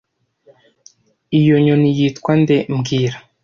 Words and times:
Iyo 1.39 1.55
nyoni 1.63 1.89
yitwa 1.97 2.31
nde 2.41 2.57
mbwira 2.75 3.17